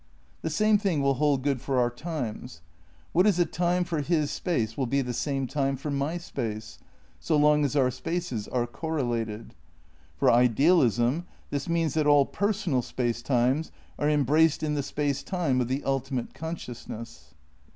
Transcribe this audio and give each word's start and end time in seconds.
The 0.41 0.49
same 0.49 0.79
thing 0.79 1.03
will 1.03 1.13
hold 1.13 1.43
good 1.43 1.61
for 1.61 1.77
our 1.79 1.91
times. 1.91 2.63
What 3.13 3.27
is 3.27 3.37
a 3.37 3.45
time 3.45 3.83
for 3.83 4.01
his 4.01 4.31
space 4.31 4.75
will 4.75 4.87
be 4.87 5.03
the 5.03 5.13
same 5.13 5.45
time 5.45 5.75
for 5.77 5.91
my 5.91 6.17
space, 6.17 6.79
so 7.19 7.37
long 7.37 7.63
as 7.63 7.75
our 7.75 7.91
spaces 7.91 8.47
are 8.47 8.65
correlated. 8.65 9.53
For 10.17 10.31
idealism 10.31 11.27
this 11.51 11.69
means 11.69 11.93
that 11.93 12.07
all 12.07 12.25
personal 12.25 12.81
space 12.81 13.21
times 13.21 13.71
are 13.99 14.09
embraced 14.09 14.63
in 14.63 14.73
the 14.73 14.81
Space 14.81 15.21
Time 15.21 15.61
of 15.61 15.67
the 15.67 15.83
ultimate 15.83 16.33
con 16.33 16.55
sciousness. 16.55 17.35